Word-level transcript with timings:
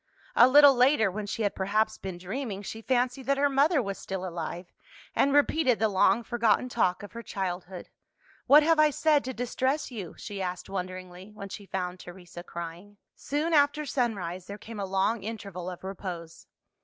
A 0.35 0.47
little 0.47 0.73
later, 0.73 1.11
when 1.11 1.27
she 1.27 1.43
had 1.43 1.53
perhaps 1.53 1.99
been 1.99 2.17
dreaming, 2.17 2.63
she 2.63 2.81
fancied 2.81 3.27
that 3.27 3.37
her 3.37 3.49
mother 3.51 3.83
was 3.83 3.99
still 3.99 4.27
alive, 4.27 4.73
and 5.15 5.31
repeated 5.31 5.77
the 5.77 5.87
long 5.89 6.23
forgotten 6.23 6.69
talk 6.69 7.03
of 7.03 7.11
her 7.11 7.21
childhood. 7.21 7.87
"What 8.47 8.63
have 8.63 8.79
I 8.79 8.89
said 8.89 9.23
to 9.25 9.31
distress 9.33 9.91
you?" 9.91 10.15
she 10.17 10.41
asked 10.41 10.67
wonderingly, 10.71 11.29
when 11.35 11.49
she 11.49 11.67
found 11.67 11.99
Teresa 11.99 12.41
crying. 12.41 12.97
Soon 13.15 13.53
after 13.53 13.85
sunrise, 13.85 14.47
there 14.47 14.57
came 14.57 14.79
a 14.79 14.85
long 14.85 15.21
interval 15.21 15.69
of 15.69 15.83
repose. 15.83 16.47